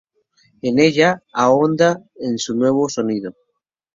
En 0.63 0.79
ella, 0.79 1.21
ahonda 1.31 2.03
en 2.15 2.39
su 2.39 2.55
nuevo 2.55 2.89
sonido. 2.89 3.35